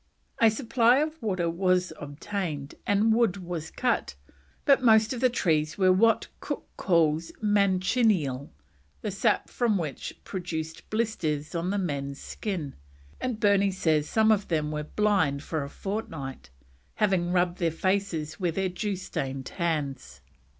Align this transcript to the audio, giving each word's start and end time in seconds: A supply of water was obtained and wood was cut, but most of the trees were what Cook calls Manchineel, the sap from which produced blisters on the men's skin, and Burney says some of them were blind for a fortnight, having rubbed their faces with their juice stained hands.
A 0.39 0.49
supply 0.49 0.97
of 0.97 1.21
water 1.21 1.47
was 1.47 1.93
obtained 1.99 2.73
and 2.87 3.13
wood 3.13 3.37
was 3.37 3.69
cut, 3.69 4.15
but 4.65 4.81
most 4.81 5.13
of 5.13 5.21
the 5.21 5.29
trees 5.29 5.77
were 5.77 5.91
what 5.93 6.27
Cook 6.39 6.67
calls 6.75 7.31
Manchineel, 7.39 8.49
the 9.03 9.11
sap 9.11 9.47
from 9.47 9.77
which 9.77 10.15
produced 10.23 10.89
blisters 10.89 11.53
on 11.53 11.69
the 11.69 11.77
men's 11.77 12.19
skin, 12.19 12.73
and 13.19 13.39
Burney 13.39 13.69
says 13.69 14.09
some 14.09 14.31
of 14.31 14.47
them 14.47 14.71
were 14.71 14.85
blind 14.85 15.43
for 15.43 15.61
a 15.63 15.69
fortnight, 15.69 16.49
having 16.95 17.31
rubbed 17.31 17.59
their 17.59 17.69
faces 17.69 18.39
with 18.39 18.55
their 18.55 18.69
juice 18.69 19.03
stained 19.03 19.49
hands. 19.49 20.21